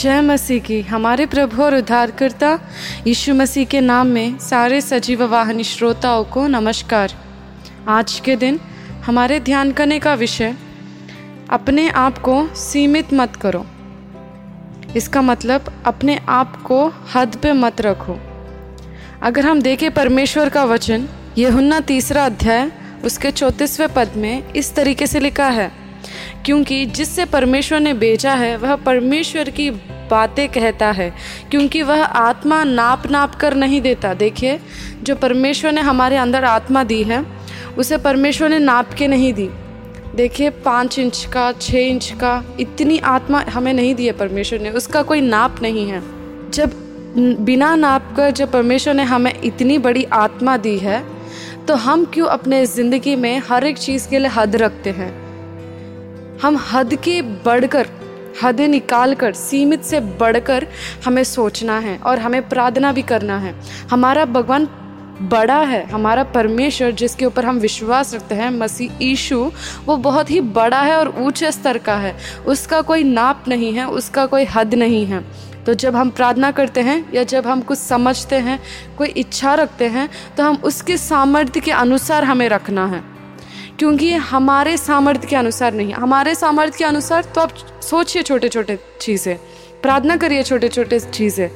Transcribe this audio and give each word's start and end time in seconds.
जय 0.00 0.20
मसीह 0.20 0.60
की। 0.62 0.80
हमारे 0.80 1.26
प्रभु 1.26 1.62
और 1.62 1.74
उद्धारकर्ता 1.74 2.58
यीशु 3.06 3.34
मसीह 3.34 3.64
के 3.64 3.80
नाम 3.80 4.06
में 4.06 4.38
सारे 4.38 4.80
सजीव 4.80 5.24
वाहनी 5.24 5.64
श्रोताओं 5.64 6.24
को 6.24 6.46
नमस्कार। 6.46 7.12
आज 7.88 8.20
के 8.24 8.36
दिन 8.36 8.60
हमारे 9.06 9.40
ध्यान 9.40 9.72
करने 9.72 9.98
का 9.98 10.14
विषय, 10.14 10.54
अपने 11.50 11.88
आप 11.88 12.18
को 12.18 12.48
सीमित 12.54 13.12
मत 13.14 13.36
करो। 13.36 13.66
इसका 14.96 15.22
मतलब 15.22 15.82
अपने 15.86 16.20
आप 16.28 16.62
को 16.62 16.92
हद 17.14 17.36
पे 17.36 17.52
मत 17.52 17.80
रखो। 17.80 18.18
अगर 19.22 19.46
हम 19.46 19.62
देखें 19.62 19.90
परमेश्वर 19.90 20.48
का 20.48 20.64
वचन, 20.64 21.08
यहुन्ना 21.38 21.80
तीसरा 21.80 22.24
अध्याय, 22.26 22.72
उसके 23.04 23.30
चौंतीसवें 23.30 23.88
पद 23.94 24.12
में 24.16 24.52
इस 24.52 24.74
तरीके 24.74 25.06
से 25.06 25.20
लिखा 25.20 25.48
है 25.48 25.79
क्योंकि 26.44 26.86
जिससे 26.86 27.24
परमेश्वर 27.24 27.80
ने 27.80 27.94
भेजा 27.94 28.34
है, 28.34 28.56
वह 28.56 28.76
परमेश्वर 28.76 29.50
की 29.50 29.70
बातें 30.10 30.48
कहता 30.48 30.90
है, 30.90 31.12
क्योंकि 31.50 31.82
वह 31.82 32.04
आत्मा 32.04 32.64
नाप 32.64 33.06
नाप 33.10 33.34
कर 33.34 33.54
नहीं 33.54 33.80
देता। 33.80 34.14
देखिए, 34.14 34.58
जो 35.02 35.16
परमेश्वर 35.16 35.72
ने 35.72 35.80
हमारे 35.80 36.16
अंदर 36.16 36.44
आत्मा 36.44 36.84
दी 36.84 37.02
है, 37.02 37.24
उसे 37.78 37.98
परमेश्वर 37.98 38.48
ने 38.48 38.58
नाप 38.58 38.92
के 38.92 39.08
नहीं 39.08 39.32
दी। 39.34 39.48
देखिए, 40.16 40.50
पाँच 40.50 40.98
इंच 40.98 41.24
का 41.32 41.52
छः 41.52 41.78
इंच 41.78 42.12
का, 42.12 42.44
इतनी 42.60 42.98
आत्मा 42.98 43.44
हमें 43.50 43.72
नहीं 43.72 43.94
दी 43.94 44.06
है 44.06 44.12
परमेश्वर 44.12 44.60
ने। 44.60 44.70
उसका 44.70 45.02
कोई 45.02 45.20
नाप 45.20 45.62
नहीं 45.62 45.88
है। 45.90 46.02
जब 46.50 46.72
बिना 47.40 47.74
नाप 47.76 48.12
कर 48.16 48.30
जब 48.30 48.50
परमेश्वर 48.52 48.94
ने 48.94 49.02
हमें 49.02 49.32
इतनी 49.44 49.78
बड़ी 49.78 50.04
आत्मा 50.04 50.56
दी 50.56 50.78
है 50.78 51.02
तो 51.66 51.74
हम 51.74 52.04
क्यों 52.04 52.26
अपने 52.26 52.64
ज़िंदगी 52.66 53.14
में 53.16 53.42
हर 53.50 53.64
एक 53.64 53.78
चीज़ 53.78 54.08
के 54.08 54.18
लिए 54.18 54.28
हद 54.28 54.56
रखते 54.56 54.90
हैं? 54.90 55.29
हम 56.42 56.56
हद 56.72 56.94
के 56.94 57.20
बढ़कर, 57.44 57.86
हदें 58.42 58.66
निकाल 58.68 59.14
कर 59.14 59.32
सीमित 59.32 59.82
से 59.82 60.00
बढ़कर 60.00 60.66
हमें 61.04 61.24
सोचना 61.24 61.78
है 61.78 61.96
और 61.98 62.18
हमें 62.18 62.48
प्रार्थना 62.48 62.92
भी 62.92 63.02
करना 63.02 63.38
है। 63.38 63.54
हमारा 63.90 64.24
भगवान 64.26 64.68
बड़ा 65.22 65.58
है, 65.58 65.82
हमारा 65.86 66.22
परमेश्वर 66.24 66.90
जिसके 66.90 67.24
ऊपर 67.24 67.44
हम 67.44 67.58
विश्वास 67.58 68.14
रखते 68.14 68.34
हैं, 68.34 68.50
मसीह 68.50 68.98
ईशु 69.02 69.50
वो 69.86 69.96
बहुत 69.98 70.30
ही 70.30 70.40
बड़ा 70.40 70.80
है 70.80 70.96
और 70.96 71.14
ऊँचे 71.18 71.52
स्तर 71.52 71.78
का 71.78 71.96
है। 71.96 72.16
उसका 72.46 72.80
कोई 72.82 73.04
नाप 73.04 73.44
नहीं 73.48 73.72
है, 73.72 73.86
उसका 73.88 74.26
कोई 74.26 74.44
हद 74.54 74.74
नहीं 74.74 75.04
है। 75.06 75.24
तो 75.66 75.74
जब 75.74 75.96
हम 75.96 76.10
प्रार्थना 76.10 76.50
करते 76.50 76.80
हैं 76.80 77.12
या 77.14 77.22
जब 77.24 77.46
हम 77.46 77.60
कुछ 77.60 77.78
समझते 77.78 78.36
हैं, 78.38 78.58
कोई 78.98 79.08
इच्छा 79.08 79.54
रखते 79.54 79.86
हैं 79.88 80.08
तो 80.36 80.42
हम 80.42 80.56
उसके 80.64 80.96
सामर्थ्य 80.96 81.60
के 81.60 81.70
अनुसार 81.72 82.24
हमें 82.24 82.48
रखना 82.48 82.86
है। 82.86 83.02
क्योंकि 83.80 84.12
हमारे 84.12 84.76
सामर्थ्य 84.76 85.26
के 85.26 85.36
अनुसार 85.36 85.74
नहीं। 85.74 85.92
हमारे 85.92 86.34
सामर्थ्य 86.34 86.78
के 86.78 86.84
अनुसार 86.84 87.24
तो 87.24 87.40
आप 87.40 87.52
सोचिए 87.82 88.22
छोटे 88.22 88.48
छोटे 88.48 88.78
चीज़ें। 89.00 89.36
प्रार्थना 89.82 90.16
करिए 90.16 90.42
छोटे 90.42 90.68
छोटे 90.68 90.98
चीज़ें। 91.00 91.48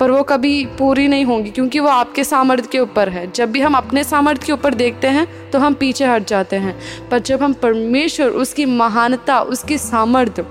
पर 0.00 0.10
वो 0.10 0.22
कभी 0.22 0.64
पूरी 0.78 1.06
नहीं 1.08 1.24
होंगी 1.24 1.50
क्योंकि 1.50 1.80
वो 1.80 1.88
आपके 1.88 2.24
सामर्थ्य 2.24 2.68
के 2.72 2.78
ऊपर 2.78 3.08
है। 3.08 3.30
जब 3.30 3.50
भी 3.52 3.60
हम 3.60 3.74
अपने 3.74 4.02
सामर्थ्य 4.04 4.46
के 4.46 4.52
ऊपर 4.52 4.74
देखते 4.74 5.08
हैं 5.08 5.50
तो 5.50 5.58
हम 5.58 5.74
पीछे 5.74 6.06
हट 6.06 6.26
जाते 6.26 6.56
हैं। 6.56 6.74
पर 7.10 7.18
जब 7.18 7.42
हम 7.42 7.52
परमेश्वर, 7.52 8.26
उसकी 8.26 8.66
महानता, 8.66 9.40
उसकी 9.40 9.78
सामर्थ्य, 9.78 10.46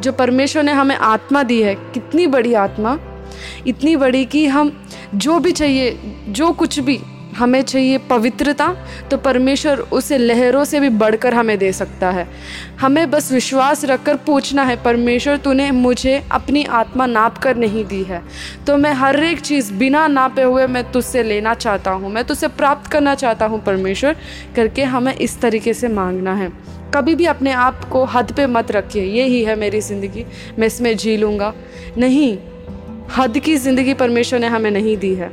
जो 0.00 0.12
परमेश्वर 0.12 0.62
ने 0.62 0.72
हमें 0.72 0.96
आत्मा 0.96 1.42
दी 1.42 1.60
है, 1.62 1.74
कितनी 1.74 2.26
बड़ी 2.26 2.54
आत्मा, 2.54 2.98
इतनी 3.66 3.94
बड़ी 3.96 4.24
कि 4.24 4.46
हम 4.46 4.72
जो 5.14 5.38
भी 5.38 5.52
चाहिए, 5.52 5.98
जो 6.28 6.50
कुछ 6.52 6.78
भी 6.80 7.00
हमें 7.38 7.60
चाहिए 7.62 7.98
पवित्रता 8.08 8.66
तो 9.10 9.16
परमेश्वर 9.18 9.78
उसे 9.92 10.18
लहरों 10.18 10.64
से 10.64 10.80
भी 10.80 10.88
बढ़कर 10.98 11.34
हमें 11.34 11.56
दे 11.58 11.72
सकता 11.72 12.10
है। 12.10 12.26
हमें 12.80 13.10
बस 13.10 13.30
विश्वास 13.32 13.84
रखकर 13.84 14.16
पूछना 14.26 14.62
है, 14.62 14.76
परमेश्वर, 14.82 15.36
तूने 15.36 15.70
मुझे 15.72 16.22
अपनी 16.32 16.64
आत्मा 16.64 17.06
नाप 17.08 17.38
कर 17.38 17.56
नहीं 17.56 17.84
दी 17.84 18.02
है। 18.02 18.22
तो 18.66 18.76
मैं 18.76 18.92
हर 18.94 19.22
एक 19.24 19.40
चीज़ 19.40 19.72
बिना 19.74 20.06
नापे 20.08 20.42
हुए 20.42 20.66
मैं 20.66 20.84
तुझसे 20.92 21.22
लेना 21.22 21.54
चाहता 21.56 21.90
हूँ, 21.90 22.10
मैं 22.10 22.24
तुझसे 22.24 22.48
प्राप्त 22.48 22.90
करना 22.90 23.14
चाहता 23.14 23.46
हूँ, 23.46 23.62
परमेश्वर, 23.64 24.16
करके 24.56 24.84
हमें 24.84 25.14
इस 25.14 25.40
तरीके 25.40 25.74
से 25.74 25.88
मांगना 25.90 26.34
है। 26.34 26.50
कभी 26.94 27.14
भी 27.14 27.24
अपने 27.26 27.52
आप 27.52 27.84
को 27.84 28.04
हद 28.06 28.32
पे 28.32 28.46
मत 28.48 28.70
रखिए 28.70 29.04
यही 29.04 29.42
है 29.44 29.56
मेरी 29.56 29.80
ज़िंदगी, 29.80 30.24
मैं 30.58 30.66
इसमें 30.66 30.96
जी 30.96 31.16
लूँगा। 31.16 31.52
नहीं, 31.98 32.36
हद 33.16 33.38
की 33.38 33.56
ज़िंदगी 33.56 33.94
परमेश्वर 33.94 34.40
ने 34.40 34.46
हमें 34.46 34.70
नहीं 34.70 34.96
दी 34.96 35.14
है। 35.14 35.30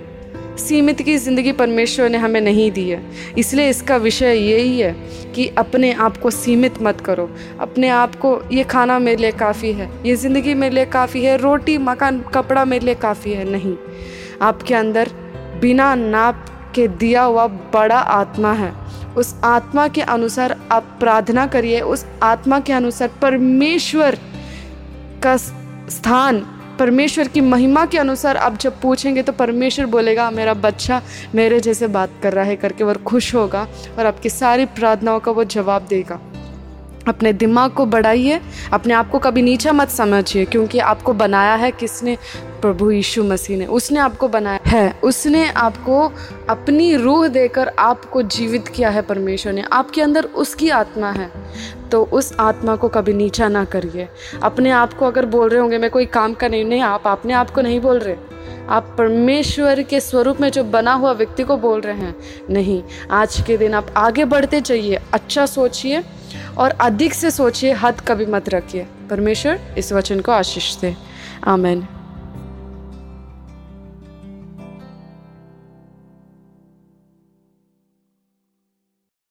सीमित 0.57 1.01
की 1.01 1.17
ज़िंदगी 1.17 1.51
परमेश्वर 1.51 2.09
ने 2.09 2.17
हमें 2.17 2.39
नहीं 2.41 2.69
दी 2.71 2.89
है। 2.89 3.01
इसलिए 3.37 3.69
इसका 3.69 3.97
विषय 3.97 4.35
यही 4.35 4.79
है 4.79 4.91
कि 5.35 5.47
अपने 5.57 5.91
आप 5.93 6.17
को 6.17 6.29
सीमित 6.31 6.81
मत 6.81 7.01
करो। 7.01 7.29
अपने 7.59 7.89
आप 7.89 8.15
को, 8.15 8.39
ये 8.51 8.63
खाना 8.63 8.99
मेरे 8.99 9.21
लिए 9.21 9.31
काफ़ी 9.31 9.71
है, 9.73 9.89
ये 10.05 10.15
ज़िंदगी 10.15 10.53
मेरे 10.53 10.75
लिए 10.75 10.85
काफ़ी 10.85 11.23
है, 11.23 11.37
रोटी, 11.37 11.77
मकान, 11.77 12.19
कपड़ा 12.33 12.65
मेरे 12.65 12.85
लिए 12.85 12.95
काफ़ी 12.95 13.33
है, 13.33 13.49
नहीं। 13.51 13.75
आपके 14.41 14.73
अंदर 14.73 15.11
बिना 15.61 15.93
नाप 15.95 16.45
के 16.75 16.87
दिया 16.87 17.21
हुआ 17.23 17.47
बड़ा 17.73 17.97
आत्मा 17.97 18.53
है। 18.53 18.73
उस 19.17 19.35
आत्मा 19.43 19.87
के 19.87 20.01
अनुसार 20.01 20.55
आप 20.71 20.97
प्रार्थना 20.99 21.45
करिए, 21.47 21.81
उस 21.81 22.05
आत्मा 22.23 22.59
के 22.59 22.73
अनुसार 22.73 23.11
परमेश्वर 23.21 24.17
का 25.23 25.37
स्थान 25.37 26.45
परमेश्वर 26.79 27.27
की 27.27 27.41
महिमा 27.41 27.85
के 27.85 27.97
अनुसार 27.97 28.37
आप 28.37 28.57
जब 28.57 28.79
पूछेंगे 28.81 29.23
तो 29.23 29.31
परमेश्वर 29.31 29.85
बोलेगा, 29.85 30.29
मेरा 30.31 30.53
बच्चा 30.53 31.01
मेरे 31.35 31.59
जैसे 31.59 31.87
बात 31.87 32.09
कर 32.23 32.33
रहा 32.33 32.45
है 32.45 32.55
करके 32.55 32.83
वह 32.83 32.93
खुश 33.03 33.33
होगा 33.35 33.67
और 33.99 34.05
आपकी 34.05 34.29
सारी 34.29 34.65
प्रार्थनाओं 34.65 35.19
का 35.19 35.31
वो 35.31 35.43
जवाब 35.43 35.85
देगा। 35.89 36.19
अपने 37.07 37.33
दिमाग 37.33 37.71
को 37.71 37.85
बढ़ाइए, 37.85 38.41
अपने 38.73 38.93
आप 38.93 39.09
को 39.09 39.19
कभी 39.19 39.41
नीचा 39.41 39.73
मत 39.73 39.89
समझिए, 39.89 40.45
क्योंकि 40.45 40.79
आपको 40.79 41.13
बनाया 41.13 41.55
है 41.55 41.71
किसने? 41.71 42.17
प्रभु 42.61 42.91
यीशु 42.91 43.23
मसीह 43.23 43.57
ने। 43.57 43.65
उसने 43.65 43.99
आपको 43.99 44.27
बनाया 44.27 44.59
है। 44.67 44.99
उसने 45.03 45.49
आपको 45.49 46.11
अपनी 46.49 46.95
रूह 46.95 47.27
देकर 47.27 47.67
आपको 47.79 48.21
जीवित 48.21 48.67
किया 48.67 48.89
है 48.89 49.01
परमेश्वर 49.01 49.53
ने। 49.53 49.63
आपके 49.73 50.01
अंदर 50.01 50.23
उसकी 50.23 50.69
आत्मा 50.69 51.11
है। 51.11 51.31
तो 51.91 52.03
उस 52.03 52.33
आत्मा 52.39 52.75
को 52.75 52.87
कभी 52.87 53.13
नीचा 53.13 53.47
ना 53.47 53.65
करिए। 53.65 54.07
अपने 54.43 54.71
आप 54.71 54.93
को 54.93 55.05
अगर 55.05 55.25
बोल 55.25 55.49
रहे 55.49 55.59
होंगे, 55.59 55.77
मैं 55.77 55.89
कोई 55.89 56.05
काम 56.05 56.33
का 56.33 56.47
नहीं 56.47 56.65
नहीं, 56.65 56.81
आप 56.81 57.07
अपने 57.07 57.33
आप 57.33 57.49
को 57.49 57.61
नहीं 57.61 57.79
बोल 57.79 57.99
रहे। 57.99 58.15
आप 58.69 58.95
परमेश्वर 58.97 59.81
के 59.81 59.99
स्वरूप 59.99 60.41
में 60.41 60.51
जो 60.51 60.63
बना 60.63 60.93
हुआ 60.93 61.11
व्यक्ति 61.11 61.43
को 61.43 61.57
बोल 61.57 61.81
रहे 61.81 61.97
हैं, 61.97 62.15
नहीं। 62.49 62.83
आज 63.11 63.41
के 63.41 63.57
दिन 63.57 63.73
आप 63.73 63.87
आगे 63.97 64.25
बढ़ते 64.25 64.61
चाहिए 64.61 64.99
अच्छा 65.13 65.45
सोचिए 65.45 66.03
और 66.57 66.69
अधिक 66.71 67.13
से 67.13 67.31
सोचिए, 67.31 67.73
हद 67.73 68.01
कभी 68.01 68.25
मत 68.25 68.49
रखिए। 68.49 68.87
परमेश्वर 69.09 69.59
इस 69.77 69.93
वचन 69.93 70.19
को 70.19 70.31
आशीष 70.31 70.77
दे। 70.77 70.95
आमेन। 71.47 71.87